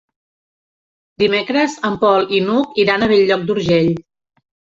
Dimecres 1.23 1.75
en 1.89 1.99
Pol 2.05 2.33
i 2.39 2.41
n'Hug 2.47 2.81
iran 2.87 3.05
a 3.05 3.09
Bell-lloc 3.13 3.47
d'Urgell. 3.51 3.93